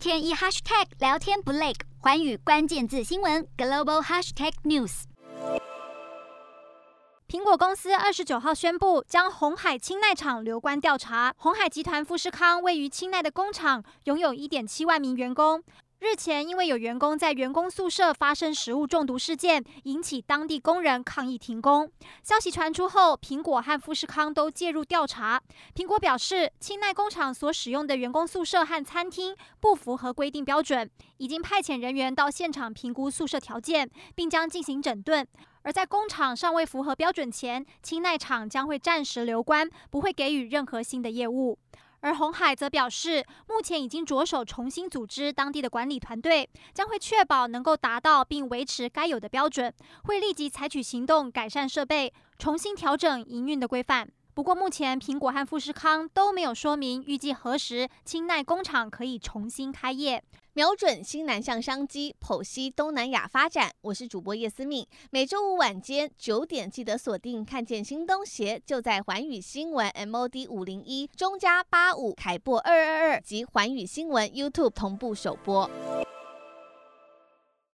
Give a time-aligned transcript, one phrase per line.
[0.00, 5.02] 天一 hashtag 聊天不累，寰宇关键字新闻 global hashtag news。
[7.28, 11.34] 苹果公司二十九号宣布，将红海清奈厂留观调查。
[11.36, 15.62] 红海集团富士康位于清奈的工厂，拥有一点七万名员工。
[16.00, 21.92] 日前，因为有员工在员工宿舍发生食物中毒事件，引起当地工人抗议停工。
[22.22, 25.38] 消息传出后，苹果和富士康都介入调查。
[25.74, 35.28] 苹果表示，清奈工厂所使用的员工宿舍和餐厅不符合规定标准，已经派遣人员到现场评估宿舍条件，并将进行整顿。
[35.64, 41.58] 而在工厂尚未符合标准前，清奈厂将会暂时留关，不会给予任何新的业务。
[42.00, 49.72] 而红海则表示，目前已经着手重新组织当地的管理团队，将会确保能够达到并维持该有的标准，
[50.04, 54.08] 会立即采取行动改善设备，重新调整营运的规范。
[54.40, 60.24] 不过，目前苹果和富士康都没有说明预计何时清奈工厂可以重新开业。
[60.54, 63.70] 瞄准新南向商机，剖析东南亚发展。
[63.82, 75.68] 我是主播叶思敏，每周五晚间九点记得锁定，看见新东协就在环宇新闻 MOD 五零一中加八五凯擘二二二及环宇新闻 YouTube 同步首播。